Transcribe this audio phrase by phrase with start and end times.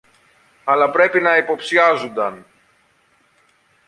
[0.63, 2.45] αλλά πρέπει να υποψιάζουνταν